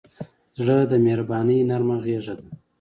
[0.59, 2.47] زړه د مهربانۍ نرمه غېږه ده.